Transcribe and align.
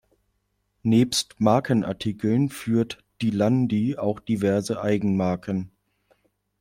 Nebst 0.81 1.35
Markenartikeln 1.41 2.49
führt 2.49 3.05
die 3.21 3.29
Landi 3.29 3.97
auch 3.97 4.19
diverse 4.19 4.81
Eigenmarken. 4.81 5.69